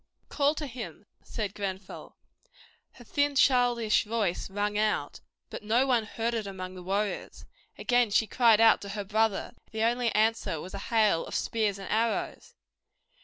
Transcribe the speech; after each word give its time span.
"Call 0.29 0.55
to 0.55 0.65
him," 0.65 1.05
said 1.21 1.53
Grenfell. 1.53 2.15
Her 2.93 3.03
thin 3.03 3.35
childish 3.35 4.03
voice 4.03 4.49
rang 4.49 4.75
out. 4.75 5.19
But 5.51 5.61
no 5.61 5.85
one 5.85 6.05
heard 6.05 6.33
it 6.33 6.47
among 6.47 6.73
the 6.73 6.81
warriors. 6.81 7.45
Again 7.77 8.09
she 8.09 8.25
cried 8.25 8.59
out 8.59 8.81
to 8.81 8.89
her 8.97 9.03
brother. 9.03 9.53
The 9.69 9.83
only 9.83 10.09
answer 10.15 10.59
was 10.59 10.73
a 10.73 10.79
hail 10.89 11.23
of 11.27 11.35
spears 11.35 11.77
and 11.77 11.87
arrows. 11.91 12.55